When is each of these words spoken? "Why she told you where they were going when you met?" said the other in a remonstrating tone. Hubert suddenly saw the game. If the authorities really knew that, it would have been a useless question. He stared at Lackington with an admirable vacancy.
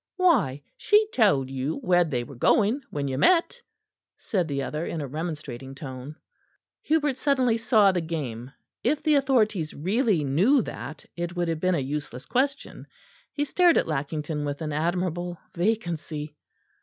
"Why 0.15 0.63
she 0.77 1.07
told 1.13 1.51
you 1.51 1.75
where 1.83 2.03
they 2.03 2.23
were 2.23 2.33
going 2.33 2.81
when 2.89 3.07
you 3.07 3.19
met?" 3.19 3.61
said 4.17 4.47
the 4.47 4.63
other 4.63 4.83
in 4.83 4.99
a 4.99 5.05
remonstrating 5.07 5.75
tone. 5.75 6.15
Hubert 6.81 7.17
suddenly 7.19 7.55
saw 7.55 7.91
the 7.91 8.01
game. 8.01 8.49
If 8.83 9.03
the 9.03 9.13
authorities 9.13 9.75
really 9.75 10.23
knew 10.23 10.63
that, 10.63 11.05
it 11.15 11.35
would 11.35 11.49
have 11.49 11.59
been 11.59 11.75
a 11.75 11.79
useless 11.79 12.25
question. 12.25 12.87
He 13.31 13.45
stared 13.45 13.77
at 13.77 13.87
Lackington 13.87 14.43
with 14.43 14.59
an 14.63 14.73
admirable 14.73 15.37
vacancy. 15.53 16.35